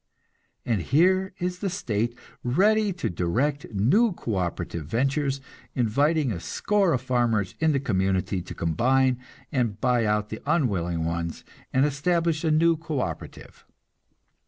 [0.65, 5.41] And here is the state, ready to direct new co operative ventures,
[5.75, 9.19] inviting a score of farmers in the community to combine
[9.51, 13.63] and buy out the unwilling ones, and establish a new co operative.